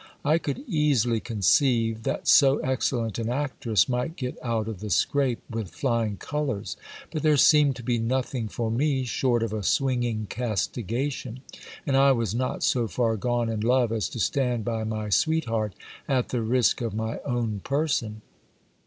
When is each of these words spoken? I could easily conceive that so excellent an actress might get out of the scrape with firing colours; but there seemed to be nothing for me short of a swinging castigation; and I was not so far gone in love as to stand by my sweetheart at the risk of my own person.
I 0.25 0.39
could 0.39 0.63
easily 0.67 1.19
conceive 1.19 2.01
that 2.05 2.27
so 2.27 2.57
excellent 2.61 3.19
an 3.19 3.29
actress 3.29 3.87
might 3.87 4.15
get 4.15 4.35
out 4.41 4.67
of 4.67 4.79
the 4.79 4.89
scrape 4.89 5.43
with 5.47 5.69
firing 5.69 6.17
colours; 6.17 6.75
but 7.11 7.21
there 7.21 7.37
seemed 7.37 7.75
to 7.75 7.83
be 7.83 7.99
nothing 7.99 8.47
for 8.47 8.71
me 8.71 9.03
short 9.03 9.43
of 9.43 9.53
a 9.53 9.61
swinging 9.61 10.25
castigation; 10.27 11.41
and 11.85 11.95
I 11.95 12.13
was 12.13 12.33
not 12.33 12.63
so 12.63 12.87
far 12.87 13.15
gone 13.15 13.47
in 13.47 13.59
love 13.61 13.91
as 13.91 14.09
to 14.09 14.19
stand 14.19 14.65
by 14.65 14.83
my 14.83 15.09
sweetheart 15.09 15.75
at 16.07 16.29
the 16.29 16.41
risk 16.41 16.81
of 16.81 16.95
my 16.95 17.19
own 17.19 17.59
person. 17.59 18.23